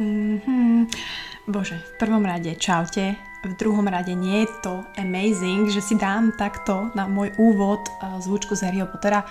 Mm-hmm. 0.00 0.88
Bože, 1.44 1.76
v 1.76 1.92
prvom 2.00 2.24
rade 2.24 2.56
čaute, 2.56 3.20
v 3.44 3.52
druhom 3.60 3.84
rade 3.84 4.16
nie 4.16 4.48
je 4.48 4.50
to 4.64 4.74
amazing, 4.96 5.68
že 5.68 5.84
si 5.84 5.92
dám 5.92 6.32
takto 6.40 6.88
na 6.96 7.04
môj 7.04 7.36
úvod 7.36 7.84
zvučku 8.00 8.56
z 8.56 8.64
Harryho 8.64 8.88
Pottera. 8.88 9.28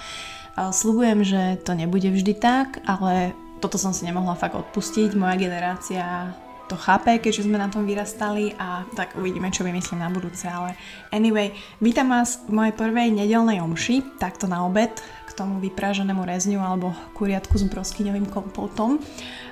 Sľubujem, 0.53 1.25
že 1.25 1.57
to 1.65 1.73
nebude 1.73 2.05
vždy 2.13 2.37
tak, 2.37 2.85
ale 2.85 3.33
toto 3.57 3.81
som 3.81 3.97
si 3.97 4.05
nemohla 4.05 4.37
fakt 4.37 4.53
odpustiť. 4.53 5.17
Moja 5.17 5.41
generácia 5.41 6.37
to 6.69 6.77
chápe, 6.77 7.17
keďže 7.17 7.49
sme 7.49 7.57
na 7.57 7.65
tom 7.65 7.89
vyrastali 7.89 8.53
a 8.61 8.85
tak 8.93 9.17
uvidíme, 9.17 9.49
čo 9.49 9.65
vymyslím 9.65 10.05
na 10.05 10.13
budúce, 10.13 10.45
ale 10.45 10.77
anyway, 11.09 11.49
vítam 11.81 12.13
vás 12.13 12.45
v 12.45 12.53
mojej 12.53 12.77
prvej 12.77 13.09
nedelnej 13.09 13.57
omši, 13.57 14.21
takto 14.21 14.45
na 14.45 14.61
obed, 14.61 14.93
k 15.25 15.31
tomu 15.33 15.57
vypráženému 15.57 16.21
rezňu 16.21 16.61
alebo 16.61 16.93
kuriatku 17.17 17.57
s 17.57 17.65
broskyňovým 17.65 18.29
kompotom 18.29 19.01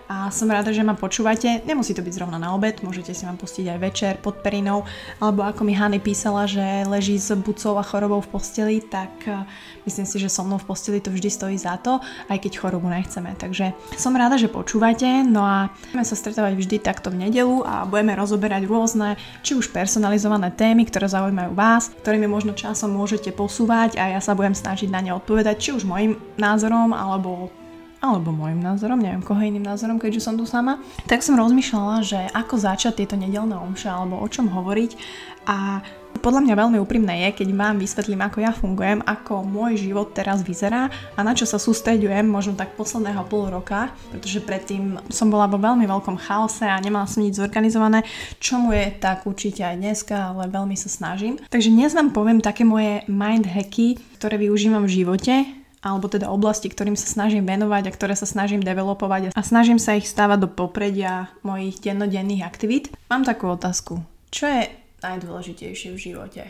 a 0.08 0.32
som 0.32 0.48
rada, 0.48 0.72
že 0.72 0.88
ma 0.88 0.96
počúvate. 0.96 1.68
Nemusí 1.68 1.92
to 1.92 2.00
byť 2.00 2.14
zrovna 2.16 2.40
na 2.40 2.56
obed, 2.56 2.80
môžete 2.80 3.12
si 3.12 3.28
ma 3.28 3.36
pustiť 3.36 3.76
aj 3.76 3.80
večer 3.84 4.14
pod 4.24 4.40
perinou, 4.40 4.88
alebo 5.20 5.44
ako 5.44 5.68
mi 5.68 5.76
Hany 5.76 6.00
písala, 6.00 6.48
že 6.48 6.88
leží 6.88 7.20
s 7.20 7.36
bucou 7.36 7.76
a 7.76 7.84
chorobou 7.84 8.24
v 8.24 8.32
posteli, 8.32 8.80
tak 8.80 9.12
eh, 9.28 9.44
myslím 9.84 10.08
si, 10.08 10.16
že 10.16 10.32
so 10.32 10.48
mnou 10.48 10.64
v 10.64 10.68
posteli 10.68 11.04
to 11.04 11.12
vždy 11.12 11.28
stojí 11.28 11.56
za 11.60 11.76
to, 11.84 12.00
aj 12.32 12.40
keď 12.40 12.52
chorobu 12.56 12.88
nechceme. 12.88 13.36
Takže 13.36 13.76
som 14.00 14.16
rada, 14.16 14.40
že 14.40 14.48
počúvate, 14.48 15.28
no 15.28 15.44
a 15.44 15.76
budeme 15.92 16.08
sa 16.08 16.16
stretávať 16.16 16.56
vždy 16.56 16.80
takto 16.80 17.12
v 17.12 17.28
nedelu 17.28 17.68
a 17.68 17.84
budeme 17.84 18.16
rozoberať 18.16 18.64
rôzne, 18.64 19.20
či 19.44 19.60
už 19.60 19.76
personalizované 19.76 20.56
témy, 20.56 20.88
ktoré 20.88 21.12
zaujímajú 21.12 21.52
vás, 21.52 21.92
ktorými 22.00 22.32
možno 22.32 22.56
časom 22.56 22.96
môžete 22.96 23.36
posúvať 23.36 24.00
a 24.00 24.16
ja 24.16 24.20
sa 24.24 24.32
budem 24.32 24.56
snažiť 24.56 24.88
na 24.88 25.04
ne 25.04 25.12
odpovedať, 25.12 25.56
či 25.60 25.70
už 25.76 25.84
môjim 25.84 26.16
názorom, 26.40 26.96
alebo 26.96 27.52
alebo 28.02 28.30
môjim 28.30 28.62
názorom, 28.62 29.02
neviem 29.02 29.26
koho 29.26 29.42
iným 29.42 29.66
názorom, 29.66 29.98
keďže 29.98 30.26
som 30.30 30.36
tu 30.38 30.46
sama, 30.46 30.78
tak 31.10 31.26
som 31.26 31.38
rozmýšľala, 31.38 32.06
že 32.06 32.20
ako 32.34 32.56
začať 32.62 33.04
tieto 33.04 33.18
nedelné 33.18 33.58
omše 33.58 33.90
alebo 33.90 34.22
o 34.22 34.28
čom 34.30 34.50
hovoriť. 34.50 34.92
A 35.48 35.80
podľa 36.20 36.44
mňa 36.44 36.60
veľmi 36.60 36.78
úprimné 36.82 37.14
je, 37.30 37.40
keď 37.40 37.56
vám 37.56 37.78
vysvetlím, 37.80 38.20
ako 38.26 38.38
ja 38.42 38.52
fungujem, 38.52 39.00
ako 39.06 39.46
môj 39.48 39.80
život 39.80 40.12
teraz 40.12 40.42
vyzerá 40.44 40.90
a 41.16 41.20
na 41.24 41.32
čo 41.32 41.46
sa 41.48 41.62
sústreďujem 41.62 42.26
možno 42.26 42.58
tak 42.58 42.74
posledného 42.76 43.24
pol 43.30 43.48
roka, 43.48 43.94
pretože 44.12 44.44
predtým 44.44 45.00
som 45.08 45.32
bola 45.32 45.48
vo 45.48 45.62
veľmi 45.62 45.86
veľkom 45.88 46.18
chaose 46.20 46.66
a 46.68 46.76
nemala 46.82 47.08
som 47.08 47.24
nič 47.24 47.38
zorganizované, 47.40 48.04
čomu 48.42 48.76
je 48.76 48.92
tak 48.98 49.24
určite 49.24 49.64
aj 49.64 49.78
dneska, 49.78 50.36
ale 50.36 50.52
veľmi 50.52 50.76
sa 50.76 50.90
snažím. 50.92 51.40
Takže 51.48 51.72
dnes 51.72 51.96
vám 51.96 52.12
poviem 52.12 52.44
také 52.44 52.68
moje 52.68 53.06
mind 53.08 53.48
hacky, 53.48 54.02
ktoré 54.20 54.42
využívam 54.42 54.84
v 54.84 55.06
živote 55.06 55.34
alebo 55.82 56.10
teda 56.10 56.30
oblasti, 56.30 56.68
ktorým 56.68 56.98
sa 56.98 57.06
snažím 57.06 57.46
venovať 57.46 57.90
a 57.90 57.96
ktoré 57.96 58.14
sa 58.18 58.26
snažím 58.26 58.66
developovať 58.66 59.34
a 59.34 59.42
snažím 59.46 59.78
sa 59.78 59.96
ich 59.98 60.10
stávať 60.10 60.48
do 60.48 60.50
popredia 60.50 61.30
mojich 61.46 61.78
dennodenných 61.82 62.44
aktivít. 62.44 62.86
Mám 63.14 63.26
takú 63.26 63.54
otázku. 63.54 64.02
Čo 64.34 64.46
je 64.50 64.62
najdôležitejšie 65.06 65.90
v 65.94 66.00
živote? 66.00 66.44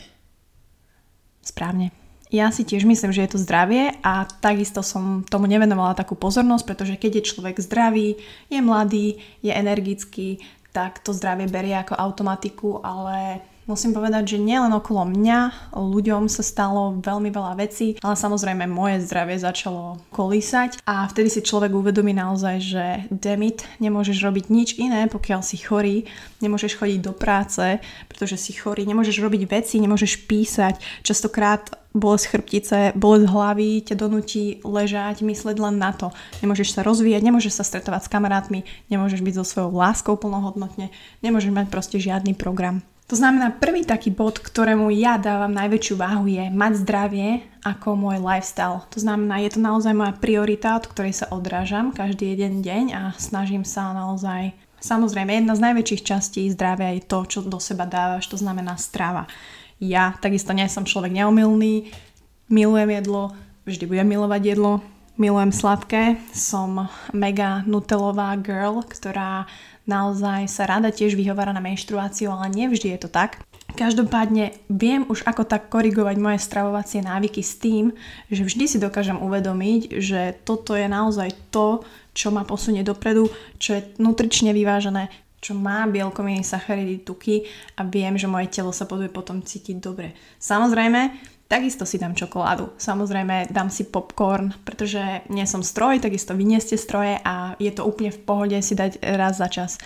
Správne. 1.44 1.92
Ja 2.28 2.52
si 2.52 2.68
tiež 2.68 2.84
myslím, 2.84 3.16
že 3.16 3.24
je 3.24 3.32
to 3.32 3.40
zdravie 3.40 3.96
a 4.04 4.28
takisto 4.28 4.84
som 4.84 5.24
tomu 5.24 5.48
nevenovala 5.48 5.96
takú 5.96 6.20
pozornosť, 6.20 6.64
pretože 6.68 7.00
keď 7.00 7.24
je 7.24 7.30
človek 7.32 7.56
zdravý, 7.64 8.20
je 8.52 8.60
mladý, 8.60 9.24
je 9.40 9.52
energický, 9.56 10.44
tak 10.76 11.00
to 11.00 11.16
zdravie 11.16 11.48
berie 11.48 11.72
ako 11.72 11.96
automatiku, 11.96 12.84
ale 12.84 13.40
Musím 13.68 13.92
povedať, 13.92 14.32
že 14.32 14.40
nielen 14.40 14.72
okolo 14.72 15.04
mňa, 15.12 15.76
ľuďom 15.76 16.32
sa 16.32 16.40
stalo 16.40 17.04
veľmi 17.04 17.28
veľa 17.36 17.60
vecí, 17.60 18.00
ale 18.00 18.16
samozrejme 18.16 18.64
moje 18.64 19.04
zdravie 19.04 19.36
začalo 19.36 20.00
kolísať 20.16 20.80
a 20.88 21.04
vtedy 21.12 21.28
si 21.28 21.44
človek 21.44 21.76
uvedomí 21.76 22.16
naozaj, 22.16 22.56
že 22.64 22.86
demit, 23.12 23.68
nemôžeš 23.84 24.24
robiť 24.24 24.46
nič 24.48 24.70
iné, 24.80 25.12
pokiaľ 25.12 25.44
si 25.44 25.60
chorý, 25.60 26.08
nemôžeš 26.40 26.80
chodiť 26.80 27.00
do 27.04 27.12
práce, 27.12 27.84
pretože 28.08 28.40
si 28.40 28.56
chorý, 28.56 28.88
nemôžeš 28.88 29.20
robiť 29.20 29.44
veci, 29.52 29.84
nemôžeš 29.84 30.32
písať, 30.32 31.04
častokrát 31.04 31.68
bolesť 31.92 32.26
chrbtice, 32.32 32.80
bolesť 32.96 33.28
hlavy 33.28 33.72
ťa 33.84 33.96
donúti 34.00 34.64
ležať, 34.64 35.28
mysleť 35.28 35.60
len 35.60 35.76
na 35.76 35.92
to. 35.92 36.16
Nemôžeš 36.40 36.72
sa 36.72 36.88
rozvíjať, 36.88 37.20
nemôžeš 37.20 37.60
sa 37.60 37.68
stretovať 37.68 38.08
s 38.08 38.12
kamarátmi, 38.16 38.64
nemôžeš 38.88 39.20
byť 39.20 39.34
so 39.36 39.44
svojou 39.44 39.76
láskou 39.76 40.16
plnohodnotne, 40.16 40.88
nemôžeš 41.20 41.52
mať 41.52 41.68
proste 41.68 42.00
žiadny 42.00 42.32
program. 42.32 42.80
To 43.08 43.16
znamená, 43.16 43.56
prvý 43.56 43.88
taký 43.88 44.12
bod, 44.12 44.44
ktorému 44.44 44.92
ja 44.92 45.16
dávam 45.16 45.56
najväčšiu 45.56 45.96
váhu 45.96 46.28
je 46.28 46.52
mať 46.52 46.84
zdravie 46.84 47.40
ako 47.64 47.96
môj 47.96 48.20
lifestyle. 48.20 48.84
To 48.92 49.00
znamená, 49.00 49.40
je 49.40 49.56
to 49.56 49.64
naozaj 49.64 49.96
moja 49.96 50.12
priorita, 50.12 50.76
od 50.76 50.92
ktorej 50.92 51.24
sa 51.24 51.32
odrážam 51.32 51.96
každý 51.96 52.36
jeden 52.36 52.60
deň 52.60 52.84
a 52.92 53.02
snažím 53.16 53.64
sa 53.64 53.96
naozaj 53.96 54.52
Samozrejme, 54.78 55.34
jedna 55.34 55.58
z 55.58 55.66
najväčších 55.66 56.06
častí 56.06 56.46
zdravia 56.54 56.94
je 56.94 57.02
to, 57.02 57.26
čo 57.26 57.42
do 57.42 57.58
seba 57.58 57.90
dávaš, 57.90 58.30
to 58.30 58.38
znamená 58.38 58.78
strava. 58.78 59.26
Ja 59.82 60.14
takisto 60.22 60.54
nie 60.54 60.70
som 60.70 60.86
človek 60.86 61.10
neomilný, 61.18 61.90
milujem 62.46 63.02
jedlo, 63.02 63.34
vždy 63.66 63.90
budem 63.90 64.06
milovať 64.06 64.42
jedlo, 64.54 64.86
milujem 65.18 65.50
sladké, 65.50 66.22
som 66.30 66.94
mega 67.10 67.66
nutelová 67.66 68.38
girl, 68.38 68.86
ktorá 68.86 69.50
naozaj 69.88 70.52
sa 70.52 70.68
rada 70.68 70.92
tiež 70.92 71.16
vyhovára 71.16 71.56
na 71.56 71.64
menštruáciu, 71.64 72.30
ale 72.30 72.52
nevždy 72.52 72.94
je 72.94 73.00
to 73.02 73.10
tak. 73.10 73.42
Každopádne 73.74 74.58
viem 74.68 75.08
už 75.08 75.24
ako 75.24 75.48
tak 75.48 75.72
korigovať 75.72 76.16
moje 76.20 76.40
stravovacie 76.44 77.00
návyky 77.02 77.42
s 77.42 77.56
tým, 77.62 77.96
že 78.28 78.44
vždy 78.44 78.66
si 78.68 78.78
dokážem 78.78 79.18
uvedomiť, 79.18 80.02
že 80.02 80.36
toto 80.44 80.76
je 80.76 80.90
naozaj 80.90 81.32
to, 81.54 81.86
čo 82.12 82.34
ma 82.34 82.42
posunie 82.44 82.82
dopredu, 82.82 83.30
čo 83.62 83.78
je 83.78 83.82
nutrične 84.02 84.50
vyvážené, 84.52 85.14
čo 85.38 85.54
má 85.54 85.86
bielkoviny, 85.86 86.42
sacharidy, 86.42 87.06
tuky 87.06 87.46
a 87.78 87.86
viem, 87.86 88.18
že 88.18 88.26
moje 88.26 88.50
telo 88.50 88.74
sa 88.74 88.90
bude 88.90 89.08
potom 89.14 89.46
cítiť 89.46 89.78
dobre. 89.78 90.18
Samozrejme, 90.42 91.14
Takisto 91.48 91.88
si 91.88 91.96
dám 91.96 92.12
čokoládu. 92.12 92.76
Samozrejme 92.76 93.48
dám 93.48 93.72
si 93.72 93.88
popcorn, 93.88 94.52
pretože 94.68 95.24
nie 95.32 95.48
som 95.48 95.64
stroj, 95.64 96.04
takisto 96.04 96.36
vy 96.36 96.60
stroje 96.60 97.16
a 97.24 97.56
je 97.56 97.72
to 97.72 97.88
úplne 97.88 98.12
v 98.12 98.20
pohode 98.20 98.58
si 98.60 98.76
dať 98.76 99.00
raz 99.16 99.40
za 99.40 99.48
čas. 99.48 99.80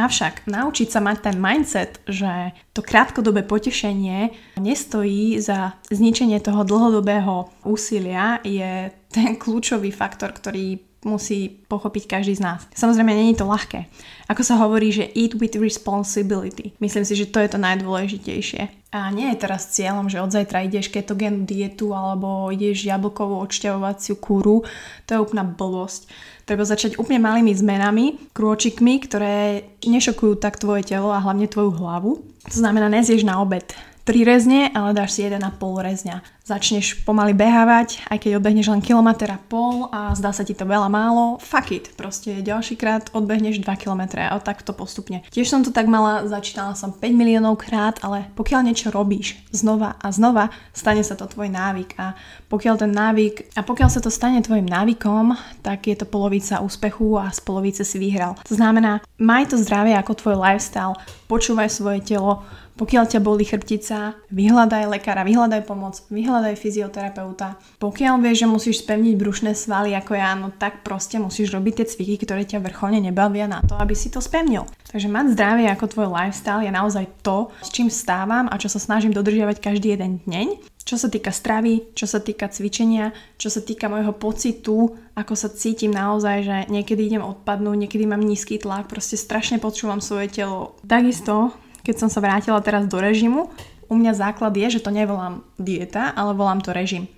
Avšak 0.00 0.48
naučiť 0.48 0.88
sa 0.88 1.04
mať 1.04 1.16
ten 1.28 1.36
mindset, 1.36 2.00
že 2.08 2.56
to 2.72 2.80
krátkodobé 2.80 3.44
potešenie 3.44 4.32
nestojí 4.56 5.36
za 5.36 5.76
zničenie 5.92 6.40
toho 6.40 6.64
dlhodobého 6.64 7.52
úsilia 7.68 8.40
je 8.40 8.88
ten 9.12 9.36
kľúčový 9.36 9.92
faktor, 9.92 10.32
ktorý 10.32 10.80
musí 11.04 11.60
pochopiť 11.68 12.08
každý 12.08 12.38
z 12.38 12.44
nás. 12.46 12.64
Samozrejme, 12.72 13.12
není 13.12 13.34
to 13.34 13.44
ľahké. 13.44 13.84
Ako 14.32 14.40
sa 14.46 14.56
hovorí, 14.56 14.94
že 14.94 15.10
eat 15.12 15.36
with 15.36 15.58
responsibility. 15.58 16.72
Myslím 16.80 17.04
si, 17.04 17.18
že 17.18 17.28
to 17.28 17.42
je 17.42 17.52
to 17.52 17.58
najdôležitejšie. 17.58 18.81
A 18.92 19.08
nie 19.08 19.32
je 19.32 19.40
teraz 19.40 19.72
cieľom, 19.72 20.12
že 20.12 20.20
od 20.20 20.28
zajtra 20.28 20.68
ideš 20.68 20.92
ketogénnu 20.92 21.48
dietu 21.48 21.96
alebo 21.96 22.52
ideš 22.52 22.84
jablkovú 22.84 23.40
odšťavovaciu 23.40 24.20
kúru. 24.20 24.68
To 25.08 25.10
je 25.16 25.22
úplná 25.24 25.48
blbosť. 25.48 26.12
Treba 26.44 26.68
začať 26.68 27.00
úplne 27.00 27.24
malými 27.24 27.56
zmenami, 27.56 28.20
krôčikmi, 28.36 29.00
ktoré 29.00 29.64
nešokujú 29.80 30.36
tak 30.36 30.60
tvoje 30.60 30.84
telo 30.84 31.08
a 31.08 31.24
hlavne 31.24 31.48
tvoju 31.48 31.72
hlavu. 31.72 32.20
To 32.52 32.56
znamená, 32.56 32.92
nezieš 32.92 33.24
na 33.24 33.40
obed 33.40 33.64
3 34.02 34.26
rezne, 34.26 34.66
ale 34.74 34.98
dáš 34.98 35.14
si 35.14 35.22
1,5 35.22 35.38
rezňa. 35.78 36.26
Začneš 36.42 37.06
pomaly 37.06 37.38
behávať, 37.38 38.02
aj 38.10 38.18
keď 38.18 38.42
odbehneš 38.42 38.66
len 38.74 38.82
kilometr 38.82 39.30
a 39.30 39.38
pol 39.38 39.86
a 39.94 40.10
zdá 40.18 40.34
sa 40.34 40.42
ti 40.42 40.58
to 40.58 40.66
veľa 40.66 40.90
málo, 40.90 41.38
fuck 41.38 41.70
it, 41.70 41.94
proste 41.94 42.42
ďalší 42.42 42.74
krát 42.74 43.14
odbehneš 43.14 43.62
2 43.62 43.70
km 43.78 44.18
a 44.18 44.34
takto 44.42 44.74
postupne. 44.74 45.22
Tiež 45.30 45.46
som 45.46 45.62
to 45.62 45.70
tak 45.70 45.86
mala, 45.86 46.26
začínala 46.26 46.74
som 46.74 46.90
5 46.90 46.98
miliónov 47.14 47.62
krát, 47.62 48.02
ale 48.02 48.26
pokiaľ 48.34 48.66
niečo 48.66 48.90
robíš 48.90 49.38
znova 49.54 49.94
a 50.02 50.10
znova, 50.10 50.50
stane 50.74 51.06
sa 51.06 51.14
to 51.14 51.30
tvoj 51.30 51.46
návyk 51.46 51.94
a 52.02 52.18
pokiaľ 52.50 52.74
ten 52.82 52.90
návyk 52.90 53.54
a 53.54 53.62
pokiaľ 53.62 53.88
sa 53.94 54.02
to 54.02 54.10
stane 54.10 54.42
tvojim 54.42 54.66
návykom, 54.66 55.38
tak 55.62 55.86
je 55.86 55.94
to 55.94 56.10
polovica 56.10 56.58
úspechu 56.58 57.22
a 57.22 57.30
z 57.30 57.38
polovice 57.38 57.86
si 57.86 58.02
vyhral. 58.02 58.34
To 58.50 58.58
znamená, 58.58 58.98
maj 59.22 59.46
to 59.46 59.54
zdravie 59.62 59.94
ako 59.94 60.18
tvoj 60.18 60.36
lifestyle, 60.42 60.98
počúvaj 61.30 61.70
svoje 61.70 62.02
telo, 62.02 62.42
pokiaľ 62.76 63.04
ťa 63.08 63.20
boli 63.20 63.44
chrbtica, 63.44 64.16
vyhľadaj 64.32 64.88
lekára, 64.88 65.22
vyhľadaj 65.22 65.62
pomoc, 65.68 66.00
vyhľadaj 66.08 66.56
fyzioterapeuta. 66.56 67.60
Pokiaľ 67.78 68.14
vieš, 68.18 68.44
že 68.44 68.52
musíš 68.52 68.76
spevniť 68.82 69.14
brušné 69.20 69.52
svaly 69.52 69.92
ako 69.92 70.12
ja, 70.16 70.32
no 70.32 70.48
tak 70.50 70.80
proste 70.80 71.20
musíš 71.20 71.52
robiť 71.52 71.82
tie 71.82 71.86
cviky, 71.92 72.24
ktoré 72.24 72.48
ťa 72.48 72.64
vrcholne 72.64 72.98
nebavia 72.98 73.44
na 73.44 73.60
to, 73.60 73.76
aby 73.76 73.92
si 73.92 74.08
to 74.08 74.24
spevnil. 74.24 74.64
Takže 74.88 75.08
mať 75.08 75.36
zdravie 75.36 75.68
ako 75.68 75.86
tvoj 75.88 76.08
lifestyle 76.12 76.64
je 76.64 76.72
naozaj 76.72 77.04
to, 77.24 77.52
s 77.60 77.68
čím 77.72 77.88
stávam 77.92 78.48
a 78.48 78.60
čo 78.60 78.68
sa 78.72 78.80
snažím 78.80 79.12
dodržiavať 79.12 79.56
každý 79.60 79.96
jeden 79.96 80.20
deň. 80.24 80.72
Čo 80.82 80.98
sa 80.98 81.06
týka 81.06 81.30
stravy, 81.30 81.94
čo 81.94 82.10
sa 82.10 82.18
týka 82.18 82.50
cvičenia, 82.50 83.14
čo 83.38 83.46
sa 83.54 83.62
týka 83.62 83.86
môjho 83.86 84.10
pocitu, 84.18 84.98
ako 85.14 85.38
sa 85.38 85.46
cítim 85.46 85.94
naozaj, 85.94 86.36
že 86.42 86.56
niekedy 86.74 87.06
idem 87.06 87.22
odpadnúť, 87.22 87.86
niekedy 87.86 88.02
mám 88.02 88.18
nízky 88.18 88.58
tlak, 88.58 88.90
proste 88.90 89.14
strašne 89.14 89.62
počúvam 89.62 90.02
svoje 90.02 90.42
telo. 90.42 90.74
Takisto 90.82 91.54
keď 91.82 91.94
som 91.98 92.08
sa 92.10 92.22
vrátila 92.22 92.58
teraz 92.62 92.86
do 92.86 92.98
režimu, 92.98 93.50
u 93.90 93.94
mňa 93.94 94.16
základ 94.16 94.56
je, 94.56 94.78
že 94.78 94.84
to 94.84 94.88
nevolám 94.88 95.44
dieta, 95.60 96.14
ale 96.16 96.32
volám 96.32 96.64
to 96.64 96.72
režim. 96.72 97.12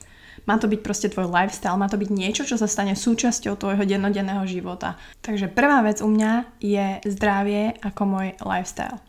Má 0.45 0.61
to 0.61 0.69
byť 0.69 0.81
proste 0.85 1.09
tvoj 1.09 1.31
lifestyle, 1.31 1.79
má 1.81 1.89
to 1.89 1.97
byť 1.97 2.11
niečo, 2.13 2.45
čo 2.45 2.61
sa 2.61 2.69
stane 2.69 2.93
súčasťou 2.93 3.57
tvojho 3.57 3.89
dennodenného 3.89 4.45
života. 4.45 5.01
Takže 5.25 5.49
prvá 5.49 5.81
vec 5.81 6.05
u 6.05 6.11
mňa 6.11 6.61
je 6.61 7.01
zdravie 7.09 7.81
ako 7.81 8.03
môj 8.05 8.27
lifestyle. 8.45 9.01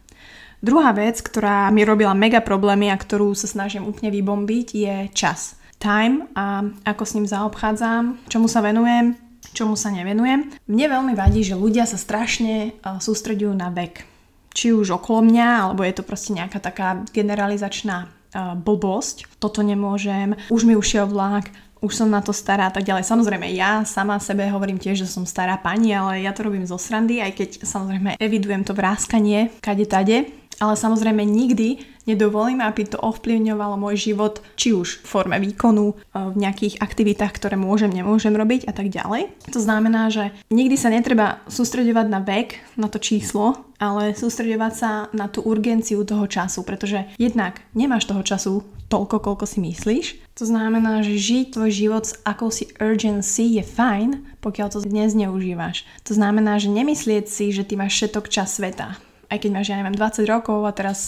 Druhá 0.64 0.96
vec, 0.96 1.20
ktorá 1.20 1.68
mi 1.76 1.84
robila 1.84 2.16
mega 2.16 2.40
problémy 2.40 2.88
a 2.88 2.96
ktorú 2.96 3.36
sa 3.36 3.52
snažím 3.52 3.84
úplne 3.84 4.16
vybombiť, 4.16 4.68
je 4.72 4.96
čas. 5.12 5.60
Time 5.76 6.32
a 6.40 6.64
ako 6.88 7.04
s 7.04 7.14
ním 7.20 7.28
zaobchádzam, 7.28 8.32
čomu 8.32 8.48
sa 8.48 8.64
venujem, 8.64 9.20
čomu 9.52 9.76
sa 9.76 9.92
nevenujem. 9.92 10.56
Mne 10.72 10.86
veľmi 10.88 11.14
vadí, 11.20 11.44
že 11.44 11.60
ľudia 11.60 11.84
sa 11.84 12.00
strašne 12.00 12.80
sústredujú 12.82 13.52
na 13.52 13.68
vek. 13.76 14.15
Či 14.56 14.72
už 14.72 14.96
okolo 14.96 15.28
mňa, 15.28 15.48
alebo 15.68 15.84
je 15.84 16.00
to 16.00 16.08
proste 16.08 16.32
nejaká 16.32 16.64
taká 16.64 17.04
generalizačná 17.12 18.08
blbosť. 18.36 19.28
Toto 19.36 19.60
nemôžem, 19.60 20.40
už 20.48 20.64
mi 20.64 20.80
ušiel 20.80 21.12
vlak, 21.12 21.52
už 21.84 21.92
som 21.92 22.10
na 22.10 22.24
to 22.24 22.32
stará 22.32 22.72
a 22.72 22.74
tak 22.74 22.88
ďalej. 22.88 23.04
Samozrejme, 23.06 23.52
ja 23.52 23.84
sama 23.84 24.18
sebe 24.18 24.48
hovorím 24.50 24.80
tiež, 24.80 25.06
že 25.06 25.12
som 25.12 25.28
stará 25.28 25.60
pani, 25.60 25.94
ale 25.94 26.24
ja 26.24 26.32
to 26.32 26.48
robím 26.48 26.64
zo 26.64 26.80
srandy, 26.80 27.22
aj 27.22 27.36
keď 27.36 27.50
samozrejme 27.62 28.10
evidujem 28.18 28.64
to 28.64 28.74
vráskanie 28.74 29.54
kade 29.62 29.86
tade, 29.86 30.32
ale 30.60 30.80
samozrejme 30.80 31.24
nikdy 31.24 31.84
nedovolím, 32.06 32.62
aby 32.62 32.86
to 32.86 33.02
ovplyvňovalo 33.02 33.76
môj 33.82 34.14
život, 34.14 34.40
či 34.56 34.72
už 34.72 35.02
v 35.02 35.06
forme 35.06 35.38
výkonu, 35.42 35.92
e, 35.92 35.96
v 36.14 36.36
nejakých 36.38 36.80
aktivitách, 36.80 37.34
ktoré 37.36 37.58
môžem, 37.58 37.92
nemôžem 37.92 38.32
robiť 38.32 38.70
a 38.70 38.74
tak 38.74 38.94
ďalej. 38.94 39.34
To 39.52 39.60
znamená, 39.60 40.14
že 40.14 40.32
nikdy 40.54 40.78
sa 40.78 40.94
netreba 40.94 41.42
sústredovať 41.50 42.08
na 42.08 42.22
vek, 42.22 42.62
na 42.78 42.88
to 42.88 43.02
číslo, 43.02 43.66
ale 43.82 44.16
sústredovať 44.16 44.74
sa 44.74 44.92
na 45.12 45.28
tú 45.28 45.44
urgenciu 45.44 46.06
toho 46.06 46.30
času, 46.30 46.64
pretože 46.64 47.10
jednak 47.18 47.60
nemáš 47.76 48.08
toho 48.08 48.22
času 48.22 48.64
toľko, 48.86 49.18
koľko 49.18 49.46
si 49.50 49.60
myslíš. 49.66 50.06
To 50.38 50.46
znamená, 50.46 51.02
že 51.02 51.18
žiť 51.18 51.58
tvoj 51.58 51.72
život 51.74 52.04
s 52.06 52.22
akousi 52.22 52.70
urgency 52.78 53.58
je 53.58 53.64
fajn, 53.66 54.40
pokiaľ 54.46 54.68
to 54.70 54.86
dnes 54.86 55.18
neužívaš. 55.18 55.90
To 56.06 56.14
znamená, 56.14 56.62
že 56.62 56.70
nemyslieť 56.70 57.26
si, 57.26 57.50
že 57.50 57.66
ty 57.66 57.74
máš 57.74 57.98
všetok 57.98 58.30
čas 58.30 58.62
sveta 58.62 58.94
aj 59.36 59.44
keď 59.44 59.52
máš, 59.52 59.70
ja 59.70 59.78
neviem, 59.78 60.00
20 60.00 60.24
rokov 60.26 60.64
a 60.64 60.72
teraz 60.72 61.00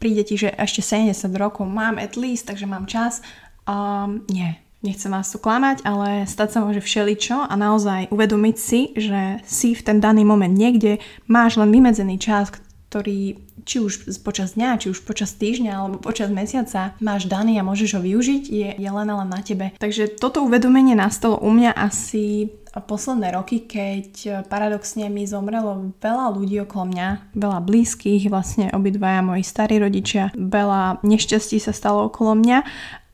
príde 0.00 0.24
ti, 0.24 0.40
že 0.40 0.48
ešte 0.56 0.80
70 0.80 1.28
rokov 1.36 1.68
mám 1.68 2.00
at 2.00 2.16
least, 2.16 2.48
takže 2.48 2.64
mám 2.64 2.88
čas. 2.88 3.20
Um, 3.68 4.24
nie, 4.32 4.56
nechcem 4.80 5.10
vás 5.10 5.28
tu 5.28 5.36
klamať, 5.42 5.84
ale 5.84 6.24
stať 6.24 6.48
sa 6.56 6.58
môže 6.64 6.80
všeličo 6.80 7.44
a 7.44 7.54
naozaj 7.58 8.08
uvedomiť 8.08 8.56
si, 8.56 8.80
že 8.94 9.42
si 9.44 9.74
v 9.74 9.82
ten 9.84 9.98
daný 9.98 10.24
moment 10.24 10.54
niekde, 10.54 11.02
máš 11.26 11.58
len 11.58 11.68
vymedzený 11.68 12.16
čas, 12.16 12.54
ktorý 12.88 13.47
či 13.68 13.84
už 13.84 14.16
počas 14.24 14.56
dňa, 14.56 14.80
či 14.80 14.88
už 14.88 15.04
počas 15.04 15.36
týždňa 15.36 15.72
alebo 15.76 16.00
počas 16.00 16.32
mesiaca 16.32 16.96
máš 17.04 17.28
daný 17.28 17.60
a 17.60 17.66
môžeš 17.68 18.00
ho 18.00 18.00
využiť, 18.00 18.42
je, 18.48 18.68
je 18.80 18.90
len 18.90 19.08
len 19.12 19.28
na 19.28 19.44
tebe. 19.44 19.76
Takže 19.76 20.16
toto 20.16 20.40
uvedomenie 20.40 20.96
nastalo 20.96 21.36
u 21.36 21.52
mňa 21.52 21.76
asi 21.76 22.48
posledné 22.80 23.34
roky, 23.34 23.64
keď 23.64 24.10
e, 24.22 24.30
paradoxne 24.46 25.10
mi 25.10 25.26
zomrelo 25.26 25.90
veľa 25.98 26.26
ľudí 26.36 26.62
okolo 26.62 26.94
mňa, 26.94 27.08
veľa 27.34 27.60
blízkych, 27.64 28.30
vlastne 28.30 28.70
obidvaja 28.70 29.24
moji 29.24 29.42
starí 29.42 29.80
rodičia, 29.82 30.30
veľa 30.36 31.02
nešťastí 31.02 31.58
sa 31.58 31.72
stalo 31.74 32.06
okolo 32.06 32.38
mňa 32.38 32.58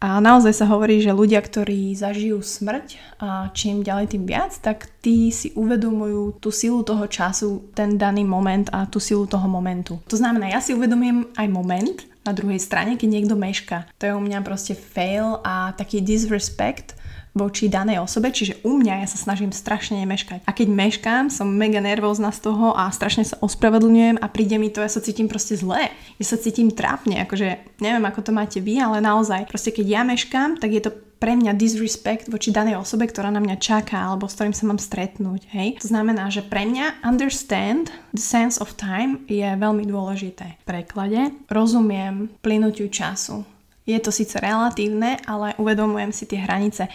a 0.03 0.21
naozaj 0.21 0.53
sa 0.53 0.67
hovorí, 0.69 1.01
že 1.01 1.17
ľudia, 1.17 1.41
ktorí 1.41 1.97
zažijú 1.97 2.43
smrť 2.45 3.19
a 3.23 3.49
čím 3.57 3.81
ďalej 3.81 4.13
tým 4.13 4.25
viac, 4.29 4.53
tak 4.61 4.91
tí 5.01 5.33
si 5.33 5.55
uvedomujú 5.57 6.43
tú 6.43 6.53
silu 6.53 6.85
toho 6.85 7.09
času, 7.09 7.73
ten 7.73 7.97
daný 7.97 8.27
moment 8.27 8.69
a 8.75 8.85
tú 8.85 9.01
silu 9.01 9.25
toho 9.25 9.49
momentu. 9.49 9.97
To 10.13 10.17
znamená, 10.21 10.53
ja 10.53 10.61
si 10.61 10.77
uvedomujem 10.77 11.33
aj 11.39 11.47
moment 11.49 11.99
na 12.25 12.33
druhej 12.33 12.61
strane, 12.61 12.97
keď 12.97 13.09
niekto 13.09 13.37
meška. 13.37 13.89
To 14.01 14.03
je 14.05 14.17
u 14.17 14.21
mňa 14.21 14.41
proste 14.45 14.77
fail 14.77 15.41
a 15.45 15.73
taký 15.77 16.01
disrespect, 16.01 16.97
voči 17.35 17.67
danej 17.67 18.01
osobe, 18.01 18.31
čiže 18.31 18.63
u 18.63 18.79
mňa 18.79 19.03
ja 19.03 19.09
sa 19.11 19.19
snažím 19.19 19.51
strašne 19.51 19.99
nemeškať. 20.07 20.47
A 20.47 20.51
keď 20.55 20.71
meškám, 20.71 21.25
som 21.29 21.51
mega 21.51 21.83
nervózna 21.83 22.31
z 22.31 22.47
toho 22.47 22.73
a 22.73 22.89
strašne 22.95 23.27
sa 23.27 23.37
ospravedlňujem 23.43 24.23
a 24.23 24.27
príde 24.31 24.57
mi 24.57 24.71
to, 24.71 24.81
ja 24.81 24.89
sa 24.89 25.03
cítim 25.03 25.27
proste 25.27 25.59
zle, 25.59 25.91
ja 25.93 26.25
sa 26.25 26.39
cítim 26.39 26.71
trápne, 26.71 27.27
akože 27.27 27.83
neviem 27.83 28.07
ako 28.07 28.21
to 28.23 28.33
máte 28.33 28.59
vy, 28.63 28.79
ale 28.79 29.03
naozaj, 29.03 29.51
proste 29.51 29.75
keď 29.75 29.87
ja 29.91 30.03
meškám, 30.07 30.63
tak 30.63 30.71
je 30.71 30.83
to 30.87 30.95
pre 31.25 31.41
mňa 31.41 31.57
disrespect 31.57 32.29
voči 32.29 32.53
danej 32.53 32.77
osobe, 32.77 33.09
ktorá 33.09 33.33
na 33.33 33.41
mňa 33.41 33.57
čaká 33.57 33.97
alebo 33.97 34.29
s 34.29 34.37
ktorým 34.37 34.53
sa 34.53 34.69
mám 34.69 34.77
stretnúť. 34.77 35.49
Hej? 35.57 35.81
To 35.81 35.89
znamená, 35.89 36.29
že 36.29 36.45
pre 36.45 36.69
mňa 36.69 37.01
understand 37.01 37.89
the 38.13 38.21
sense 38.21 38.61
of 38.61 38.77
time 38.77 39.25
je 39.25 39.49
veľmi 39.57 39.89
dôležité. 39.89 40.61
V 40.61 40.69
preklade 40.69 41.33
rozumiem 41.49 42.29
plynutiu 42.45 42.93
času. 42.93 43.54
Je 43.85 44.01
to 44.01 44.09
síce 44.09 44.33
relatívne, 44.41 45.21
ale 45.29 45.53
uvedomujem 45.61 46.09
si 46.09 46.25
tie 46.25 46.41
hranice. 46.41 46.89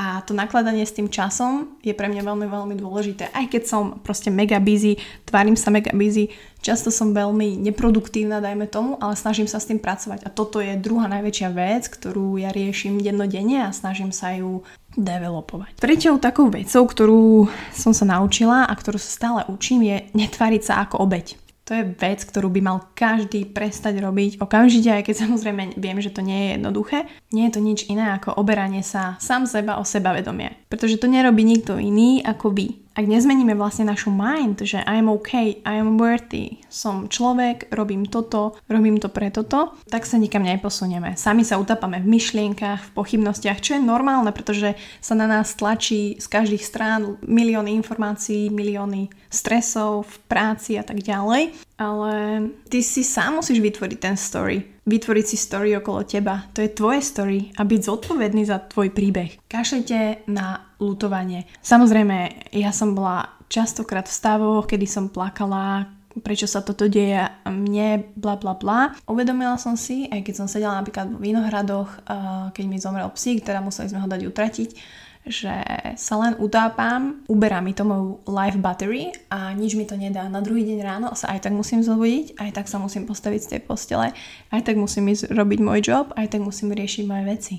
A 0.00 0.24
to 0.24 0.32
nakladanie 0.32 0.88
s 0.88 0.96
tým 0.96 1.12
časom 1.12 1.76
je 1.84 1.92
pre 1.92 2.08
mňa 2.08 2.24
veľmi, 2.24 2.48
veľmi 2.48 2.74
dôležité. 2.80 3.28
Aj 3.36 3.44
keď 3.44 3.68
som 3.68 4.00
proste 4.00 4.32
mega 4.32 4.56
busy, 4.56 4.96
tvárim 5.28 5.60
sa 5.60 5.68
mega 5.68 5.92
busy, 5.92 6.32
často 6.64 6.88
som 6.88 7.12
veľmi 7.12 7.60
neproduktívna, 7.60 8.40
dajme 8.40 8.64
tomu, 8.64 8.96
ale 8.96 9.12
snažím 9.12 9.44
sa 9.44 9.60
s 9.60 9.68
tým 9.68 9.76
pracovať. 9.76 10.24
A 10.24 10.32
toto 10.32 10.64
je 10.64 10.80
druhá 10.80 11.04
najväčšia 11.12 11.52
vec, 11.52 11.92
ktorú 11.92 12.40
ja 12.40 12.48
riešim 12.48 12.96
dennodenne 13.04 13.68
a 13.68 13.76
snažím 13.76 14.08
sa 14.08 14.32
ju 14.32 14.64
developovať. 14.96 15.76
Treťou 15.76 16.16
takou 16.16 16.48
vecou, 16.48 16.88
ktorú 16.88 17.52
som 17.76 17.92
sa 17.92 18.08
naučila 18.08 18.64
a 18.64 18.72
ktorú 18.72 18.96
sa 18.96 19.12
stále 19.12 19.40
učím, 19.52 19.84
je 19.84 20.08
netváriť 20.16 20.62
sa 20.64 20.80
ako 20.80 21.04
obeď. 21.04 21.36
To 21.70 21.78
je 21.78 21.86
vec, 21.86 22.18
ktorú 22.26 22.50
by 22.50 22.60
mal 22.66 22.78
každý 22.98 23.46
prestať 23.46 24.02
robiť 24.02 24.42
okamžite, 24.42 24.90
aj 24.90 25.06
keď 25.06 25.14
samozrejme 25.22 25.78
viem, 25.78 26.02
že 26.02 26.10
to 26.10 26.18
nie 26.18 26.34
je 26.34 26.48
jednoduché. 26.58 27.06
Nie 27.30 27.46
je 27.46 27.54
to 27.54 27.60
nič 27.62 27.86
iné 27.86 28.10
ako 28.10 28.34
oberanie 28.34 28.82
sa 28.82 29.14
sám 29.22 29.46
seba 29.46 29.78
o 29.78 29.86
sebavedomie. 29.86 30.66
Pretože 30.66 30.98
to 30.98 31.06
nerobí 31.06 31.46
nikto 31.46 31.78
iný 31.78 32.26
ako 32.26 32.50
vy 32.50 32.89
ak 32.90 33.06
nezmeníme 33.06 33.54
vlastne 33.54 33.86
našu 33.86 34.10
mind, 34.10 34.66
že 34.66 34.82
I 34.82 34.98
am 34.98 35.08
okay, 35.08 35.62
I 35.62 35.78
am 35.78 35.94
worthy, 35.94 36.58
som 36.66 37.06
človek, 37.06 37.70
robím 37.70 38.04
toto, 38.04 38.58
robím 38.66 38.98
to 38.98 39.06
pre 39.06 39.30
toto, 39.30 39.78
tak 39.86 40.02
sa 40.02 40.18
nikam 40.18 40.42
neposunieme. 40.42 41.14
Sami 41.14 41.46
sa 41.46 41.62
utapame 41.62 42.02
v 42.02 42.10
myšlienkach, 42.18 42.90
v 42.90 42.94
pochybnostiach, 42.98 43.62
čo 43.62 43.78
je 43.78 43.82
normálne, 43.82 44.34
pretože 44.34 44.74
sa 44.98 45.14
na 45.14 45.30
nás 45.30 45.54
tlačí 45.54 46.18
z 46.18 46.26
každých 46.26 46.66
strán 46.66 47.16
milióny 47.22 47.70
informácií, 47.78 48.50
milióny 48.50 49.08
stresov 49.30 50.10
v 50.10 50.16
práci 50.26 50.74
a 50.74 50.82
tak 50.82 50.98
ďalej. 50.98 51.69
Ale 51.80 52.44
ty 52.68 52.84
si 52.84 53.00
sám 53.00 53.40
musíš 53.40 53.64
vytvoriť 53.64 53.98
ten 53.98 54.16
story 54.20 54.80
vytvoriť 54.90 55.24
si 55.26 55.38
story 55.38 55.78
okolo 55.78 56.02
teba. 56.02 56.50
To 56.50 56.58
je 56.58 56.74
tvoje 56.74 56.98
story 56.98 57.54
a 57.54 57.62
byť 57.62 57.80
zodpovedný 57.86 58.42
za 58.42 58.58
tvoj 58.58 58.90
príbeh. 58.90 59.38
Kašlite 59.46 60.26
na 60.26 60.66
lutovanie. 60.82 61.46
Samozrejme, 61.62 62.50
ja 62.50 62.74
som 62.74 62.98
bola 62.98 63.30
častokrát 63.46 64.10
v 64.10 64.16
stavoch, 64.18 64.66
kedy 64.66 64.86
som 64.90 65.06
plakala, 65.06 65.86
prečo 66.26 66.50
sa 66.50 66.58
toto 66.66 66.90
deje 66.90 67.22
mne, 67.46 68.02
bla 68.18 68.34
bla 68.34 68.58
bla. 68.58 68.98
Uvedomila 69.06 69.54
som 69.62 69.78
si, 69.78 70.10
aj 70.10 70.26
keď 70.26 70.34
som 70.34 70.50
sedela 70.50 70.82
napríklad 70.82 71.06
v 71.14 71.22
Vinohradoch, 71.30 71.90
keď 72.50 72.64
mi 72.66 72.82
zomrel 72.82 73.06
psík, 73.14 73.46
teda 73.46 73.62
museli 73.62 73.94
sme 73.94 74.02
ho 74.02 74.08
dať 74.10 74.26
utratiť, 74.26 74.70
že 75.28 75.52
sa 76.00 76.14
len 76.16 76.32
utápam, 76.40 77.20
uberá 77.28 77.60
mi 77.60 77.76
to 77.76 77.84
moju 77.84 78.24
life 78.24 78.56
battery 78.56 79.12
a 79.28 79.52
nič 79.52 79.76
mi 79.76 79.84
to 79.84 79.94
nedá. 79.94 80.24
Na 80.32 80.40
druhý 80.40 80.64
deň 80.64 80.78
ráno 80.80 81.08
sa 81.12 81.36
aj 81.36 81.44
tak 81.44 81.52
musím 81.52 81.84
zobodiť, 81.84 82.40
aj 82.40 82.50
tak 82.56 82.66
sa 82.72 82.80
musím 82.80 83.04
postaviť 83.04 83.40
z 83.44 83.50
tej 83.56 83.60
postele, 83.60 84.16
aj 84.48 84.60
tak 84.64 84.80
musím 84.80 85.12
ísť 85.12 85.28
robiť 85.28 85.58
môj 85.60 85.78
job, 85.84 86.06
aj 86.16 86.32
tak 86.32 86.40
musím 86.40 86.72
riešiť 86.72 87.04
moje 87.04 87.24
veci. 87.28 87.54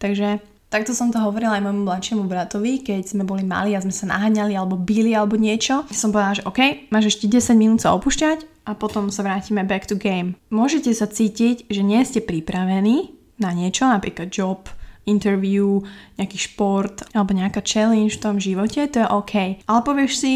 Takže 0.00 0.40
takto 0.72 0.96
som 0.96 1.12
to 1.12 1.20
hovorila 1.20 1.60
aj 1.60 1.64
môjmu 1.68 1.84
mladšiemu 1.84 2.24
bratovi, 2.24 2.80
keď 2.80 3.04
sme 3.04 3.22
boli 3.28 3.44
mali 3.44 3.76
a 3.76 3.84
sme 3.84 3.92
sa 3.92 4.08
naháňali 4.08 4.56
alebo 4.56 4.80
bili 4.80 5.12
alebo 5.12 5.36
niečo. 5.36 5.84
Som 5.92 6.10
povedala, 6.10 6.40
že 6.40 6.46
OK, 6.48 6.88
máš 6.88 7.14
ešte 7.14 7.28
10 7.28 7.54
minút 7.54 7.78
sa 7.84 7.92
opúšťať 7.94 8.64
a 8.64 8.72
potom 8.72 9.12
sa 9.12 9.20
vrátime 9.20 9.60
back 9.62 9.84
to 9.84 9.94
game. 9.94 10.40
Môžete 10.48 10.88
sa 10.96 11.04
cítiť, 11.04 11.68
že 11.68 11.84
nie 11.84 12.00
ste 12.02 12.24
pripravení 12.24 13.12
na 13.36 13.52
niečo, 13.52 13.84
napríklad 13.84 14.32
job, 14.32 14.72
interview, 15.04 15.84
nejaký 16.16 16.38
šport 16.50 17.04
alebo 17.12 17.36
nejaká 17.36 17.60
challenge 17.64 18.18
v 18.18 18.24
tom 18.24 18.36
živote, 18.40 18.88
to 18.88 19.04
je 19.04 19.08
OK. 19.08 19.34
Ale 19.64 19.80
povieš 19.84 20.12
si, 20.18 20.34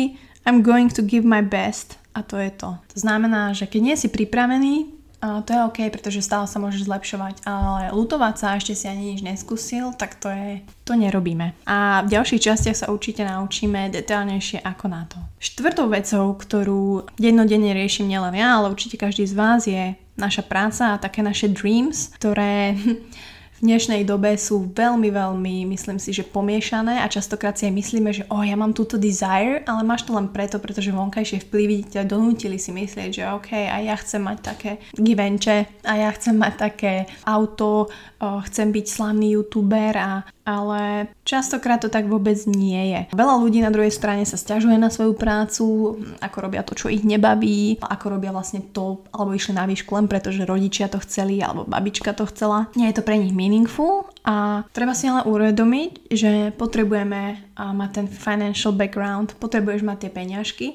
I'm 0.48 0.64
going 0.64 0.88
to 0.92 1.02
give 1.04 1.24
my 1.24 1.44
best 1.44 2.00
a 2.16 2.22
to 2.24 2.40
je 2.40 2.50
to. 2.50 2.76
To 2.94 2.96
znamená, 2.98 3.52
že 3.52 3.68
keď 3.68 3.80
nie 3.82 3.96
si 3.96 4.08
pripravený, 4.08 4.98
a 5.18 5.42
to 5.42 5.50
je 5.50 5.64
OK, 5.66 5.78
pretože 5.90 6.22
stále 6.22 6.46
sa 6.46 6.62
môžeš 6.62 6.86
zlepšovať, 6.86 7.42
ale 7.42 7.90
lutovať 7.90 8.34
sa 8.38 8.46
a 8.54 8.56
ešte 8.62 8.78
si 8.78 8.86
ani 8.86 9.14
nič 9.14 9.26
neskúsil, 9.26 9.90
tak 9.98 10.14
to 10.14 10.30
je, 10.30 10.62
to 10.86 10.94
nerobíme. 10.94 11.58
A 11.66 12.06
v 12.06 12.14
ďalších 12.14 12.46
častiach 12.46 12.78
sa 12.78 12.90
určite 12.94 13.26
naučíme 13.26 13.90
detailnejšie 13.90 14.62
ako 14.62 14.86
na 14.86 15.10
to. 15.10 15.18
Štvrtou 15.42 15.90
vecou, 15.90 16.38
ktorú 16.38 17.10
dennodenne 17.18 17.74
riešim 17.74 18.06
nielen 18.06 18.30
ja, 18.38 18.62
ale 18.62 18.70
určite 18.70 18.94
každý 18.94 19.26
z 19.26 19.34
vás 19.34 19.66
je 19.66 19.98
naša 20.14 20.46
práca 20.46 20.94
a 20.94 21.02
také 21.02 21.26
naše 21.26 21.50
dreams, 21.50 22.14
ktoré 22.14 22.78
v 23.58 23.74
dnešnej 23.74 24.06
dobe 24.06 24.38
sú 24.38 24.70
veľmi, 24.70 25.10
veľmi, 25.10 25.66
myslím 25.74 25.98
si, 25.98 26.14
že 26.14 26.22
pomiešané 26.22 27.02
a 27.02 27.10
častokrát 27.10 27.58
si 27.58 27.66
aj 27.66 27.74
myslíme, 27.74 28.10
že 28.14 28.22
oh, 28.30 28.46
ja 28.46 28.54
mám 28.54 28.70
túto 28.70 28.94
desire, 28.94 29.66
ale 29.66 29.82
máš 29.82 30.06
to 30.06 30.14
len 30.14 30.30
preto, 30.30 30.62
pretože 30.62 30.94
vonkajšie 30.94 31.42
vplyvy 31.42 31.90
ťa 31.98 32.06
donútili 32.06 32.54
si 32.54 32.70
myslieť, 32.70 33.10
že 33.10 33.26
OK, 33.26 33.50
a 33.58 33.82
ja 33.82 33.98
chcem 33.98 34.22
mať 34.22 34.38
také 34.38 34.70
givenče, 34.94 35.82
a 35.82 35.92
ja 35.98 36.10
chcem 36.14 36.38
mať 36.38 36.54
také 36.54 37.10
auto, 37.26 37.90
oh, 38.20 38.40
chcem 38.46 38.70
byť 38.74 38.86
slavný 38.86 39.34
youtuber 39.38 39.94
a 39.98 40.26
ale 40.48 41.12
častokrát 41.28 41.76
to 41.76 41.92
tak 41.92 42.08
vôbec 42.08 42.40
nie 42.48 42.96
je. 42.96 43.00
Veľa 43.12 43.36
ľudí 43.36 43.60
na 43.60 43.68
druhej 43.68 43.92
strane 43.92 44.24
sa 44.24 44.40
stiažuje 44.40 44.80
na 44.80 44.88
svoju 44.88 45.12
prácu, 45.12 45.64
ako 46.24 46.36
robia 46.40 46.64
to, 46.64 46.72
čo 46.72 46.88
ich 46.88 47.04
nebaví, 47.04 47.76
ako 47.84 48.16
robia 48.16 48.32
vlastne 48.32 48.64
to, 48.72 49.04
alebo 49.12 49.36
išli 49.36 49.52
na 49.52 49.68
výšku 49.68 49.92
len 49.92 50.08
preto, 50.08 50.32
že 50.32 50.48
rodičia 50.48 50.88
to 50.88 50.96
chceli, 51.04 51.44
alebo 51.44 51.68
babička 51.68 52.16
to 52.16 52.24
chcela. 52.32 52.72
Nie 52.80 52.88
je 52.88 52.96
to 52.96 53.04
pre 53.04 53.20
nich 53.20 53.36
meaningful 53.36 54.07
a 54.28 54.60
treba 54.76 54.92
si 54.92 55.08
ale 55.08 55.24
uvedomiť, 55.24 56.12
že 56.12 56.52
potrebujeme 56.52 57.48
mať 57.56 57.90
ten 57.96 58.06
financial 58.12 58.76
background, 58.76 59.40
potrebuješ 59.40 59.80
mať 59.80 60.04
tie 60.04 60.10
peňažky 60.12 60.66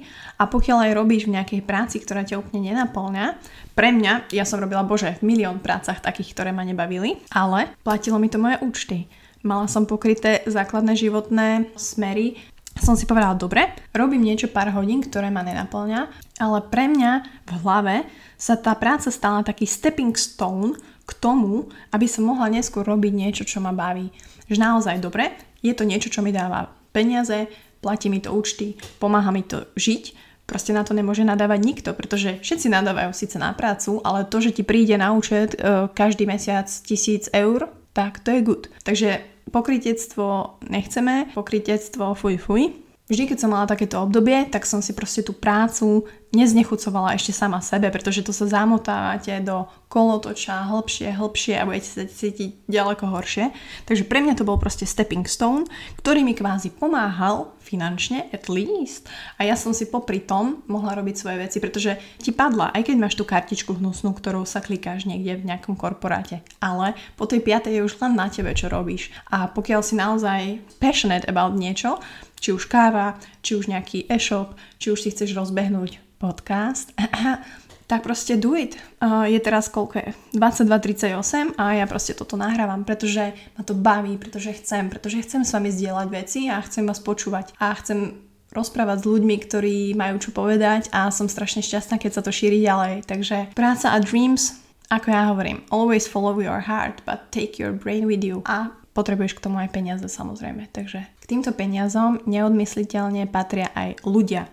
a 0.41 0.49
pokiaľ 0.49 0.89
aj 0.89 0.97
robíš 0.97 1.29
v 1.29 1.37
nejakej 1.37 1.61
práci, 1.61 2.01
ktorá 2.01 2.25
ťa 2.25 2.41
úplne 2.41 2.73
nenaplňa, 2.73 3.37
pre 3.77 3.93
mňa, 3.93 4.33
ja 4.33 4.41
som 4.41 4.57
robila, 4.57 4.81
bože, 4.81 5.21
v 5.21 5.37
milión 5.37 5.61
prácach 5.61 6.01
takých, 6.01 6.33
ktoré 6.33 6.49
ma 6.49 6.65
nebavili, 6.65 7.21
ale 7.29 7.69
platilo 7.85 8.17
mi 8.17 8.25
to 8.25 8.41
moje 8.41 8.57
účty. 8.65 9.05
Mala 9.45 9.69
som 9.69 9.85
pokryté 9.85 10.41
základné 10.49 10.97
životné 10.97 11.77
smery, 11.77 12.41
som 12.73 12.97
si 12.97 13.05
povedala, 13.05 13.37
dobre, 13.37 13.69
robím 13.93 14.25
niečo 14.25 14.49
pár 14.49 14.73
hodín, 14.73 15.05
ktoré 15.05 15.29
ma 15.29 15.45
nenaplňa, 15.45 16.09
ale 16.41 16.57
pre 16.73 16.89
mňa 16.89 17.11
v 17.45 17.51
hlave 17.61 17.95
sa 18.33 18.57
tá 18.57 18.73
práca 18.73 19.13
stala 19.13 19.45
taký 19.45 19.69
stepping 19.69 20.17
stone 20.17 20.73
k 21.03 21.11
tomu, 21.19 21.67
aby 21.91 22.07
som 22.07 22.27
mohla 22.27 22.47
neskôr 22.47 22.87
robiť 22.87 23.13
niečo, 23.13 23.43
čo 23.43 23.59
ma 23.59 23.75
baví. 23.75 24.11
Že 24.47 24.57
naozaj 24.59 25.03
dobre, 25.03 25.35
je 25.59 25.73
to 25.75 25.83
niečo, 25.83 26.11
čo 26.11 26.23
mi 26.23 26.31
dáva 26.31 26.71
peniaze, 26.95 27.51
platí 27.83 28.07
mi 28.07 28.23
to 28.23 28.31
účty, 28.31 28.79
pomáha 29.01 29.33
mi 29.33 29.43
to 29.43 29.67
žiť, 29.75 30.03
proste 30.47 30.71
na 30.71 30.87
to 30.87 30.95
nemôže 30.95 31.25
nadávať 31.25 31.59
nikto, 31.63 31.89
pretože 31.95 32.39
všetci 32.39 32.67
nadávajú 32.71 33.11
síce 33.11 33.35
na 33.39 33.51
prácu, 33.51 33.99
ale 34.03 34.27
to, 34.27 34.39
že 34.39 34.55
ti 34.55 34.63
príde 34.63 34.95
na 34.95 35.11
účet 35.15 35.55
e, 35.55 35.87
každý 35.91 36.27
mesiac 36.27 36.67
tisíc 36.67 37.27
eur, 37.31 37.71
tak 37.91 38.23
to 38.23 38.31
je 38.31 38.45
good. 38.45 38.69
Takže 38.83 39.33
Pokrytectvo 39.53 40.57
nechceme, 40.71 41.29
pokrytectvo 41.35 42.15
fuj 42.15 42.39
fuj. 42.39 42.73
Vždy, 43.11 43.23
keď 43.29 43.37
som 43.37 43.51
mala 43.51 43.67
takéto 43.67 43.99
obdobie, 43.99 44.47
tak 44.47 44.63
som 44.63 44.79
si 44.79 44.95
proste 44.95 45.21
tú 45.27 45.35
prácu 45.35 46.07
neznechucovala 46.33 47.15
ešte 47.15 47.31
sama 47.31 47.61
sebe, 47.61 47.93
pretože 47.93 48.25
to 48.25 48.33
sa 48.33 48.49
zamotávate 48.49 49.37
do 49.45 49.69
kolotoča 49.87 50.65
hlbšie, 50.73 51.13
hlbšie 51.13 51.61
a 51.61 51.69
budete 51.69 51.89
sa 51.89 52.03
cítiť 52.09 52.65
ďaleko 52.65 53.05
horšie. 53.05 53.53
Takže 53.85 54.09
pre 54.09 54.25
mňa 54.25 54.41
to 54.41 54.43
bol 54.43 54.57
proste 54.57 54.89
stepping 54.89 55.29
stone, 55.29 55.69
ktorý 56.01 56.25
mi 56.25 56.33
kvázi 56.33 56.73
pomáhal 56.73 57.53
finančne, 57.61 58.27
at 58.33 58.49
least. 58.49 59.05
A 59.37 59.45
ja 59.45 59.53
som 59.53 59.71
si 59.71 59.85
popri 59.85 60.19
tom 60.19 60.65
mohla 60.65 60.97
robiť 60.97 61.15
svoje 61.15 61.37
veci, 61.45 61.57
pretože 61.61 61.95
ti 62.19 62.33
padla, 62.33 62.73
aj 62.73 62.89
keď 62.89 62.95
máš 62.97 63.15
tú 63.15 63.23
kartičku 63.23 63.77
hnusnú, 63.77 64.11
ktorou 64.17 64.43
sa 64.43 64.59
klikáš 64.59 65.05
niekde 65.05 65.39
v 65.39 65.47
nejakom 65.53 65.77
korporáte. 65.77 66.41
Ale 66.59 66.97
po 67.15 67.29
tej 67.29 67.45
piatej 67.45 67.79
je 67.79 67.85
už 67.85 68.01
len 68.03 68.17
na 68.17 68.27
tebe, 68.27 68.51
čo 68.57 68.67
robíš. 68.67 69.13
A 69.29 69.45
pokiaľ 69.45 69.81
si 69.85 69.95
naozaj 69.95 70.41
passionate 70.81 71.29
about 71.29 71.55
niečo, 71.55 72.01
či 72.43 72.51
už 72.51 72.67
káva, 72.67 73.15
či 73.39 73.55
už 73.55 73.71
nejaký 73.71 74.11
e-shop, 74.11 74.59
či 74.75 74.91
už 74.91 74.99
si 74.99 75.15
chceš 75.15 75.31
rozbehnúť 75.31 76.02
podcast, 76.23 76.95
tak 77.91 78.07
proste 78.07 78.39
do 78.39 78.55
it. 78.55 78.79
Je 79.27 79.39
teraz 79.43 79.67
koľko 79.67 79.99
je? 79.99 80.09
22.38 80.39 81.59
a 81.59 81.75
ja 81.75 81.83
proste 81.83 82.15
toto 82.15 82.39
nahrávam, 82.39 82.87
pretože 82.87 83.35
ma 83.59 83.67
to 83.67 83.75
baví, 83.75 84.15
pretože 84.15 84.55
chcem, 84.63 84.87
pretože 84.87 85.19
chcem 85.27 85.43
s 85.43 85.51
vami 85.51 85.67
zdieľať 85.67 86.07
veci 86.07 86.47
a 86.47 86.63
chcem 86.63 86.87
vás 86.87 87.03
počúvať 87.03 87.51
a 87.59 87.75
chcem 87.75 88.15
rozprávať 88.55 89.03
s 89.03 89.09
ľuďmi, 89.09 89.35
ktorí 89.43 89.77
majú 89.99 90.21
čo 90.21 90.31
povedať 90.31 90.87
a 90.95 91.11
som 91.11 91.27
strašne 91.27 91.65
šťastná, 91.65 91.99
keď 91.99 92.11
sa 92.15 92.21
to 92.23 92.31
šíri 92.31 92.63
ďalej. 92.63 93.03
Takže 93.03 93.51
práca 93.57 93.91
a 93.91 93.97
dreams, 93.99 94.61
ako 94.93 95.07
ja 95.09 95.27
hovorím, 95.33 95.65
always 95.73 96.07
follow 96.07 96.37
your 96.39 96.63
heart, 96.63 97.01
but 97.03 97.33
take 97.33 97.57
your 97.57 97.73
brain 97.73 98.05
with 98.05 98.21
you. 98.21 98.45
A 98.45 98.71
potrebuješ 98.93 99.41
k 99.41 99.43
tomu 99.49 99.57
aj 99.59 99.73
peniaze 99.73 100.05
samozrejme. 100.05 100.69
Takže 100.69 101.01
k 101.01 101.23
týmto 101.25 101.51
peniazom 101.51 102.21
neodmysliteľne 102.29 103.25
patria 103.27 103.73
aj 103.73 104.05
ľudia. 104.05 104.47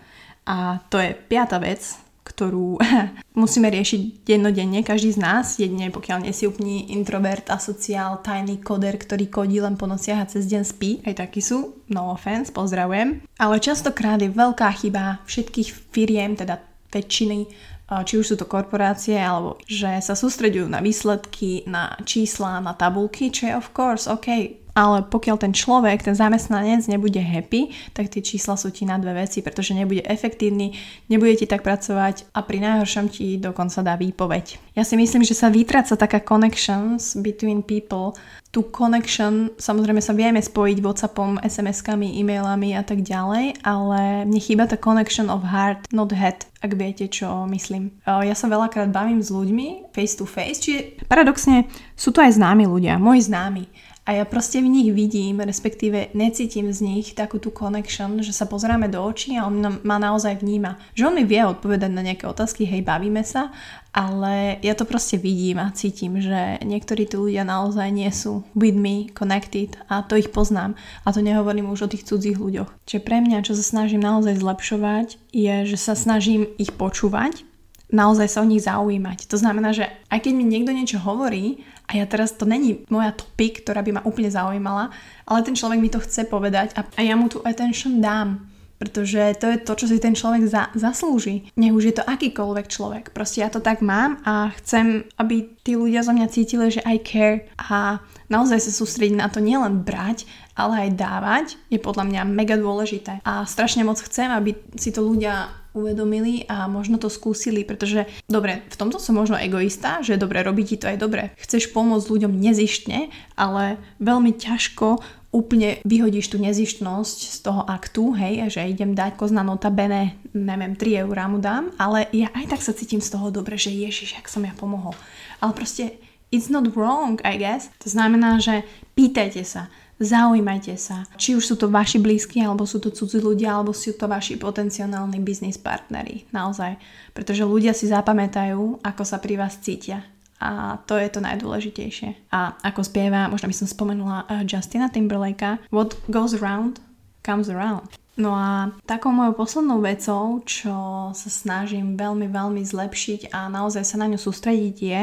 A 0.46 0.80
to 0.88 0.96
je 1.00 1.12
piata 1.16 1.60
vec, 1.60 1.80
ktorú 2.24 2.78
musíme 3.40 3.68
riešiť 3.72 4.22
dennodenne, 4.22 4.86
každý 4.86 5.16
z 5.16 5.18
nás, 5.18 5.58
jedine 5.58 5.90
pokiaľ 5.90 6.24
nie 6.24 6.34
si 6.36 6.46
úplný 6.46 6.92
introvert, 6.94 7.50
asociál, 7.50 8.22
tajný 8.22 8.62
koder, 8.62 9.00
ktorý 9.00 9.26
kodí 9.26 9.58
len 9.58 9.74
po 9.74 9.90
nociach 9.90 10.24
a 10.24 10.30
cez 10.30 10.46
deň 10.46 10.62
spí, 10.62 10.90
aj 11.02 11.26
takí 11.26 11.42
sú, 11.42 11.80
no 11.90 12.14
offense, 12.14 12.54
pozdravujem. 12.54 13.24
Ale 13.40 13.56
častokrát 13.58 14.20
je 14.22 14.30
veľká 14.30 14.68
chyba 14.78 15.24
všetkých 15.26 15.68
firiem, 15.90 16.38
teda 16.38 16.62
väčšiny 16.90 17.70
či 17.90 18.22
už 18.22 18.26
sú 18.26 18.34
to 18.38 18.46
korporácie, 18.46 19.18
alebo 19.18 19.58
že 19.66 19.98
sa 19.98 20.14
sústredujú 20.14 20.70
na 20.70 20.78
výsledky, 20.78 21.66
na 21.66 21.98
čísla, 22.06 22.62
na 22.62 22.70
tabulky, 22.70 23.34
čo 23.34 23.50
je 23.50 23.58
of 23.58 23.74
course, 23.74 24.06
ok, 24.06 24.59
ale 24.74 25.06
pokiaľ 25.06 25.36
ten 25.40 25.52
človek, 25.54 26.04
ten 26.04 26.16
zamestnanec 26.16 26.86
nebude 26.86 27.18
happy, 27.18 27.74
tak 27.94 28.10
tie 28.10 28.22
čísla 28.22 28.54
sú 28.54 28.70
ti 28.70 28.86
na 28.86 28.96
dve 28.96 29.26
veci, 29.26 29.42
pretože 29.42 29.74
nebude 29.74 30.02
efektívny, 30.06 30.74
nebude 31.10 31.34
ti 31.36 31.46
tak 31.46 31.66
pracovať 31.66 32.30
a 32.34 32.40
pri 32.42 32.58
najhoršom 32.62 33.06
ti 33.10 33.36
dokonca 33.36 33.82
dá 33.82 33.94
výpoveď. 33.98 34.76
Ja 34.78 34.86
si 34.86 34.94
myslím, 34.94 35.26
že 35.26 35.34
sa 35.34 35.50
vytráca 35.50 35.98
taká 35.98 36.22
connections 36.22 37.18
between 37.18 37.60
people. 37.60 38.14
Tu 38.50 38.66
connection, 38.74 39.54
samozrejme 39.62 40.02
sa 40.02 40.10
vieme 40.10 40.42
spojiť 40.42 40.82
Whatsappom, 40.82 41.38
SMS-kami, 41.38 42.18
e-mailami 42.18 42.74
a 42.74 42.82
tak 42.82 43.06
ďalej, 43.06 43.62
ale 43.62 44.26
mne 44.26 44.40
chýba 44.42 44.66
tá 44.66 44.74
connection 44.74 45.30
of 45.30 45.46
heart, 45.46 45.86
not 45.94 46.10
head, 46.10 46.50
ak 46.58 46.74
viete, 46.74 47.06
čo 47.06 47.46
myslím. 47.46 47.94
Ja 48.02 48.34
sa 48.34 48.50
veľakrát 48.50 48.90
bavím 48.90 49.22
s 49.22 49.30
ľuďmi 49.30 49.94
face 49.94 50.18
to 50.18 50.26
face, 50.26 50.58
čiže 50.66 50.98
paradoxne 51.06 51.70
sú 51.94 52.10
to 52.10 52.18
aj 52.18 52.34
známi 52.42 52.66
ľudia, 52.66 52.98
moji 52.98 53.22
známi 53.22 53.64
a 54.08 54.16
ja 54.16 54.24
proste 54.24 54.64
v 54.64 54.72
nich 54.72 54.88
vidím, 54.90 55.44
respektíve 55.44 56.10
necítim 56.16 56.72
z 56.72 56.80
nich 56.80 57.12
takú 57.12 57.36
tú 57.36 57.52
connection, 57.52 58.24
že 58.24 58.32
sa 58.32 58.48
pozeráme 58.48 58.88
do 58.88 58.98
očí 58.98 59.36
a 59.36 59.44
on 59.44 59.80
ma 59.84 59.96
naozaj 60.00 60.40
vníma. 60.40 60.80
Že 60.96 61.12
on 61.12 61.14
mi 61.20 61.24
vie 61.28 61.44
odpovedať 61.44 61.90
na 61.92 62.02
nejaké 62.02 62.24
otázky, 62.24 62.64
hej, 62.64 62.80
bavíme 62.80 63.20
sa, 63.20 63.52
ale 63.92 64.56
ja 64.64 64.72
to 64.72 64.88
proste 64.88 65.20
vidím 65.20 65.60
a 65.60 65.74
cítim, 65.76 66.16
že 66.16 66.58
niektorí 66.64 67.04
tí 67.04 67.20
ľudia 67.20 67.44
naozaj 67.44 67.92
nie 67.92 68.08
sú 68.08 68.46
with 68.56 68.78
me, 68.78 69.12
connected 69.12 69.76
a 69.92 70.00
to 70.00 70.16
ich 70.16 70.32
poznám. 70.32 70.78
A 71.04 71.12
to 71.12 71.20
nehovorím 71.20 71.68
už 71.68 71.86
o 71.86 71.90
tých 71.92 72.08
cudzích 72.08 72.40
ľuďoch. 72.40 72.72
Čiže 72.88 73.04
pre 73.04 73.20
mňa, 73.20 73.44
čo 73.44 73.52
sa 73.52 73.62
snažím 73.62 74.00
naozaj 74.00 74.40
zlepšovať, 74.40 75.20
je, 75.30 75.54
že 75.68 75.76
sa 75.76 75.92
snažím 75.92 76.48
ich 76.56 76.72
počúvať, 76.72 77.49
naozaj 77.94 78.26
sa 78.26 78.42
o 78.42 78.50
nich 78.50 78.66
zaujímať. 78.66 79.30
To 79.30 79.38
znamená, 79.38 79.70
že 79.70 79.86
aj 80.10 80.26
keď 80.26 80.32
mi 80.34 80.44
niekto 80.46 80.74
niečo 80.74 80.98
hovorí 80.98 81.62
a 81.86 81.98
ja 81.98 82.06
teraz 82.10 82.34
to 82.34 82.46
není 82.46 82.82
moja 82.90 83.14
topik, 83.14 83.62
ktorá 83.62 83.86
by 83.86 84.00
ma 84.00 84.02
úplne 84.02 84.30
zaujímala, 84.30 84.90
ale 85.26 85.46
ten 85.46 85.54
človek 85.54 85.78
mi 85.78 85.90
to 85.90 86.02
chce 86.02 86.26
povedať 86.26 86.74
a, 86.74 86.82
a 86.82 87.00
ja 87.06 87.14
mu 87.14 87.30
tú 87.30 87.38
attention 87.46 88.02
dám. 88.02 88.49
Pretože 88.80 89.36
to 89.36 89.46
je 89.52 89.58
to, 89.60 89.72
čo 89.76 89.86
si 89.92 90.00
ten 90.00 90.16
človek 90.16 90.48
za, 90.48 90.72
zaslúži. 90.72 91.52
Nech 91.60 91.76
už 91.76 91.84
je 91.84 91.94
to 92.00 92.08
akýkoľvek 92.08 92.66
človek. 92.72 93.04
Proste 93.12 93.44
ja 93.44 93.52
to 93.52 93.60
tak 93.60 93.84
mám 93.84 94.24
a 94.24 94.48
chcem, 94.56 95.04
aby 95.20 95.52
tí 95.60 95.76
ľudia 95.76 96.00
zo 96.00 96.16
mňa 96.16 96.32
cítili, 96.32 96.72
že 96.72 96.80
I 96.88 96.96
care 97.04 97.44
a 97.60 98.00
naozaj 98.32 98.64
sa 98.64 98.72
sústrediť 98.72 99.20
na 99.20 99.28
to 99.28 99.44
nielen 99.44 99.84
brať, 99.84 100.24
ale 100.56 100.88
aj 100.88 100.96
dávať 100.96 101.46
je 101.68 101.76
podľa 101.76 102.08
mňa 102.08 102.22
mega 102.32 102.56
dôležité. 102.56 103.20
A 103.20 103.44
strašne 103.44 103.84
moc 103.84 104.00
chcem, 104.00 104.32
aby 104.32 104.56
si 104.80 104.88
to 104.96 105.04
ľudia 105.04 105.52
uvedomili 105.70 106.48
a 106.50 106.66
možno 106.66 106.98
to 106.98 107.06
skúsili, 107.06 107.62
pretože 107.62 108.06
dobre, 108.26 108.66
v 108.66 108.76
tomto 108.80 108.98
som 108.98 109.14
možno 109.14 109.38
egoista, 109.38 110.02
že 110.02 110.18
dobre, 110.18 110.42
robí 110.42 110.66
ti 110.66 110.74
to 110.74 110.90
aj 110.90 110.98
dobre. 110.98 111.30
Chceš 111.38 111.70
pomôcť 111.70 112.10
ľuďom 112.10 112.32
nezištne, 112.34 113.14
ale 113.38 113.78
veľmi 114.02 114.34
ťažko 114.34 114.98
úplne 115.30 115.78
vyhodíš 115.86 116.34
tú 116.34 116.42
nezištnosť 116.42 117.18
z 117.30 117.38
toho 117.42 117.62
aktu, 117.62 118.18
hej, 118.18 118.50
že 118.50 118.66
idem 118.66 118.98
dať 118.98 119.14
kozna 119.14 119.46
nota 119.46 119.70
bene, 119.70 120.18
neviem, 120.34 120.74
3 120.74 121.06
eurá 121.06 121.30
mu 121.30 121.38
dám, 121.38 121.70
ale 121.78 122.10
ja 122.10 122.34
aj 122.34 122.50
tak 122.50 122.60
sa 122.66 122.74
cítim 122.74 122.98
z 122.98 123.14
toho 123.14 123.30
dobre, 123.30 123.54
že 123.54 123.70
ježiš, 123.70 124.18
jak 124.18 124.26
som 124.26 124.42
ja 124.42 124.50
pomohol. 124.58 124.92
Ale 125.38 125.54
proste 125.54 126.02
it's 126.34 126.50
not 126.50 126.74
wrong, 126.74 127.22
I 127.22 127.38
guess. 127.38 127.70
To 127.86 127.88
znamená, 127.88 128.42
že 128.42 128.66
pýtajte 128.98 129.46
sa, 129.46 129.70
Zaujímajte 130.00 130.80
sa, 130.80 131.04
či 131.20 131.36
už 131.36 131.44
sú 131.44 131.54
to 131.60 131.68
vaši 131.68 132.00
blízki, 132.00 132.40
alebo 132.40 132.64
sú 132.64 132.80
to 132.80 132.88
cudzí 132.88 133.20
ľudia, 133.20 133.52
alebo 133.52 133.76
sú 133.76 133.92
to 133.92 134.08
vaši 134.08 134.40
potenciálni 134.40 135.20
biznis 135.20 135.60
partneri. 135.60 136.24
Naozaj. 136.32 136.80
Pretože 137.12 137.44
ľudia 137.44 137.76
si 137.76 137.84
zapamätajú, 137.84 138.80
ako 138.80 139.02
sa 139.04 139.20
pri 139.20 139.36
vás 139.36 139.60
cítia. 139.60 140.00
A 140.40 140.80
to 140.88 140.96
je 140.96 141.08
to 141.12 141.20
najdôležitejšie. 141.20 142.32
A 142.32 142.56
ako 142.64 142.80
spieva, 142.80 143.28
možno 143.28 143.52
by 143.52 143.56
som 143.56 143.68
spomenula 143.68 144.24
uh, 144.24 144.40
Justina 144.48 144.88
Timberlakea, 144.88 145.60
What 145.68 146.00
goes 146.08 146.32
around, 146.32 146.80
comes 147.20 147.52
around. 147.52 148.00
No 148.20 148.36
a 148.36 148.72
takou 148.84 149.12
mojou 149.12 149.32
poslednou 149.32 149.80
vecou, 149.80 150.44
čo 150.44 151.08
sa 151.16 151.30
snažím 151.32 151.96
veľmi, 151.96 152.28
veľmi 152.28 152.60
zlepšiť 152.60 153.32
a 153.32 153.48
naozaj 153.48 153.84
sa 153.84 153.96
na 153.96 154.12
ňu 154.12 154.20
sústrediť 154.20 154.76
je, 154.76 155.02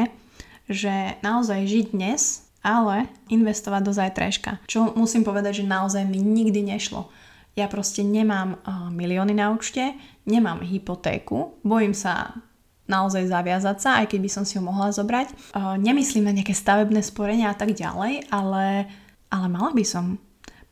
že 0.70 0.94
naozaj 1.24 1.66
žiť 1.66 1.86
dnes 1.94 2.46
ale 2.62 3.08
investovať 3.30 3.82
do 3.82 3.92
zajtrajška. 3.94 4.52
Čo 4.66 4.92
musím 4.98 5.22
povedať, 5.24 5.62
že 5.62 5.70
naozaj 5.70 6.04
mi 6.04 6.18
nikdy 6.20 6.62
nešlo. 6.62 7.08
Ja 7.56 7.66
proste 7.66 8.06
nemám 8.06 8.60
uh, 8.62 8.86
milióny 8.92 9.34
na 9.34 9.50
účte, 9.50 9.94
nemám 10.28 10.62
hypotéku, 10.62 11.58
bojím 11.66 11.94
sa 11.96 12.38
naozaj 12.88 13.28
zaviazať 13.28 13.76
sa, 13.78 13.90
aj 14.02 14.10
keď 14.10 14.20
by 14.24 14.30
som 14.32 14.44
si 14.48 14.56
ho 14.56 14.64
mohla 14.64 14.90
zobrať. 14.90 15.54
Nemyslím 15.78 16.26
na 16.26 16.34
nejaké 16.34 16.56
stavebné 16.56 17.04
sporenia 17.04 17.52
a 17.52 17.56
tak 17.56 17.76
ďalej, 17.76 18.26
ale, 18.32 18.88
ale 19.28 19.46
mala 19.46 19.70
by 19.76 19.84
som. 19.84 20.16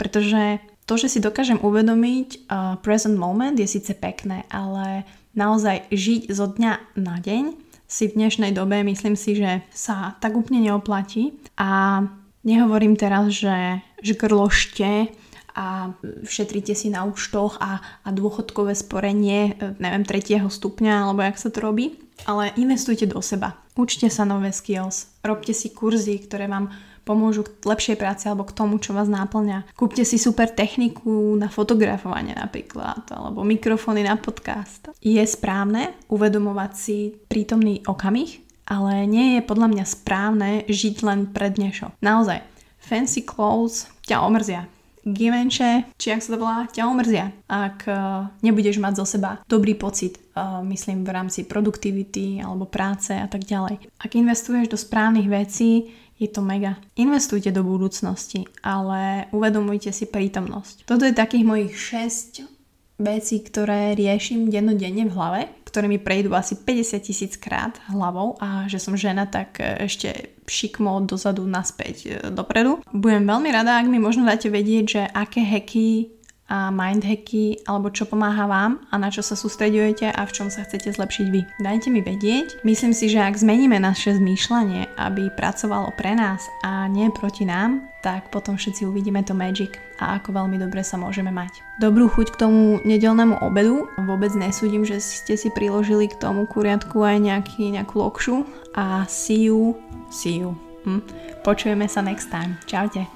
Pretože 0.01 0.59
to, 0.89 0.95
že 0.97 1.19
si 1.19 1.19
dokážem 1.19 1.59
uvedomiť 1.59 2.29
uh, 2.47 2.79
present 2.79 3.19
moment 3.19 3.59
je 3.59 3.67
síce 3.67 3.91
pekné, 3.99 4.47
ale 4.55 5.03
naozaj 5.35 5.91
žiť 5.91 6.31
zo 6.31 6.47
dňa 6.47 6.73
na 6.95 7.19
deň 7.19 7.67
si 7.87 8.11
v 8.11 8.19
dnešnej 8.19 8.51
dobe 8.51 8.83
myslím 8.83 9.15
si, 9.15 9.39
že 9.39 9.63
sa 9.71 10.19
tak 10.19 10.35
úplne 10.35 10.67
neoplatí 10.67 11.39
a 11.55 12.03
nehovorím 12.43 12.99
teraz, 12.99 13.31
že 13.31 13.83
žgrlošte 14.03 15.11
a 15.57 15.95
šetrite 16.27 16.75
si 16.77 16.93
na 16.93 17.07
účtoch 17.07 17.57
a, 17.63 17.81
a 18.05 18.09
dôchodkové 18.13 18.77
sporenie, 18.77 19.57
e, 19.57 19.73
neviem, 19.81 20.05
tretieho 20.05 20.51
stupňa, 20.53 21.09
alebo 21.09 21.25
jak 21.25 21.41
sa 21.41 21.49
to 21.49 21.65
robí, 21.65 21.97
ale 22.25 22.57
investujte 22.57 23.05
do 23.05 23.21
seba. 23.21 23.61
Učte 23.77 24.09
sa 24.09 24.25
nové 24.25 24.55
skills, 24.57 25.13
robte 25.21 25.53
si 25.53 25.69
kurzy, 25.69 26.17
ktoré 26.25 26.49
vám 26.49 26.73
pomôžu 27.07 27.47
k 27.47 27.63
lepšej 27.63 27.97
práci 28.03 28.27
alebo 28.27 28.43
k 28.43 28.57
tomu, 28.57 28.83
čo 28.83 28.91
vás 28.91 29.07
náplňa. 29.07 29.71
Kúpte 29.79 30.03
si 30.03 30.19
super 30.19 30.51
techniku 30.51 31.39
na 31.39 31.47
fotografovanie 31.47 32.35
napríklad, 32.35 33.07
alebo 33.15 33.47
mikrofóny 33.47 34.03
na 34.03 34.19
podcast. 34.19 34.91
Je 34.99 35.23
správne 35.23 35.95
uvedomovať 36.11 36.73
si 36.75 37.15
prítomný 37.31 37.87
okamih, 37.87 38.43
ale 38.67 39.07
nie 39.07 39.39
je 39.39 39.47
podľa 39.47 39.71
mňa 39.71 39.85
správne 39.87 40.51
žiť 40.67 40.97
len 41.07 41.31
pre 41.31 41.55
dnešok. 41.55 42.03
Naozaj, 42.03 42.43
fancy 42.83 43.23
clothes 43.23 43.87
ťa 44.03 44.27
omrzia. 44.27 44.67
Givenchy, 45.07 45.87
či 45.95 46.11
ak 46.11 46.19
sa 46.19 46.35
to 46.35 46.43
volá, 46.43 46.67
ťa 46.67 46.83
omrzia, 46.91 47.31
ak 47.47 47.87
uh, 47.87 48.27
nebudeš 48.43 48.83
mať 48.83 48.99
zo 48.99 49.07
seba 49.07 49.39
dobrý 49.47 49.79
pocit, 49.79 50.19
uh, 50.35 50.67
myslím 50.67 51.07
v 51.07 51.15
rámci 51.15 51.47
produktivity 51.47 52.43
alebo 52.43 52.67
práce 52.67 53.15
a 53.15 53.31
tak 53.31 53.47
ďalej. 53.47 53.87
Ak 54.03 54.19
investuješ 54.19 54.67
do 54.67 54.79
správnych 54.79 55.31
vecí, 55.31 55.95
je 56.19 56.27
to 56.27 56.43
mega. 56.43 56.81
Investujte 56.97 57.53
do 57.53 57.63
budúcnosti, 57.63 58.49
ale 58.65 59.31
uvedomujte 59.31 59.93
si 59.93 60.09
prítomnosť. 60.09 60.89
Toto 60.89 61.05
je 61.05 61.15
takých 61.15 61.45
mojich 61.45 61.75
6 61.77 62.57
vecí, 62.97 63.45
ktoré 63.45 63.93
riešim 63.93 64.49
dennodenne 64.49 65.05
v 65.05 65.13
hlave, 65.13 65.41
ktoré 65.77 65.93
prejdú 66.01 66.33
asi 66.33 66.57
50 66.57 67.05
tisíc 67.05 67.37
krát 67.37 67.77
hlavou 67.93 68.41
a 68.41 68.65
že 68.65 68.81
som 68.81 68.97
žena, 68.97 69.29
tak 69.29 69.61
ešte 69.61 70.33
šikmo 70.49 71.05
dozadu 71.05 71.45
naspäť 71.45 71.97
e, 72.09 72.11
dopredu. 72.33 72.81
Budem 72.97 73.29
veľmi 73.29 73.53
rada, 73.53 73.77
ak 73.77 73.93
mi 73.93 74.01
možno 74.01 74.25
dáte 74.25 74.49
vedieť, 74.49 74.85
že 74.89 75.03
aké 75.05 75.45
hacky 75.45 76.16
a 76.47 76.71
mindhacky 76.71 77.67
alebo 77.67 77.91
čo 77.91 78.07
pomáha 78.07 78.47
vám 78.47 78.79
a 78.91 78.95
na 78.99 79.11
čo 79.11 79.23
sa 79.23 79.35
sústredujete 79.35 80.11
a 80.15 80.23
v 80.23 80.35
čom 80.35 80.49
sa 80.49 80.63
chcete 80.63 80.95
zlepšiť 80.95 81.27
vy. 81.31 81.43
Dajte 81.59 81.89
mi 81.91 82.01
vedieť. 82.03 82.63
Myslím 82.63 82.95
si, 82.95 83.11
že 83.11 83.19
ak 83.19 83.35
zmeníme 83.35 83.83
naše 83.83 84.15
zmýšľanie, 84.15 84.95
aby 84.95 85.35
pracovalo 85.35 85.91
pre 85.99 86.15
nás 86.15 86.47
a 86.63 86.87
nie 86.87 87.11
proti 87.11 87.43
nám, 87.43 87.83
tak 88.07 88.31
potom 88.31 88.55
všetci 88.55 88.87
uvidíme 88.87 89.27
to 89.27 89.35
magic 89.35 89.83
a 89.99 90.23
ako 90.23 90.39
veľmi 90.39 90.63
dobre 90.63 90.87
sa 90.87 90.95
môžeme 90.95 91.35
mať. 91.35 91.59
Dobrú 91.83 92.07
chuť 92.07 92.39
k 92.39 92.41
tomu 92.47 92.79
nedelnému 92.87 93.43
obedu. 93.43 93.91
Vôbec 93.99 94.31
nesúdim, 94.39 94.87
že 94.87 95.03
ste 95.03 95.35
si 95.35 95.51
priložili 95.51 96.07
k 96.07 96.15
tomu 96.15 96.47
kuriatku 96.47 97.03
aj 97.03 97.19
nejaký, 97.19 97.75
nejakú 97.75 97.99
lokšu 97.99 98.47
a 98.79 99.03
see 99.11 99.51
you, 99.51 99.75
see 100.15 100.39
you. 100.39 100.55
Hm. 100.87 101.03
Počujeme 101.43 101.91
sa 101.91 101.99
next 101.99 102.31
time. 102.31 102.55
Čaute. 102.71 103.16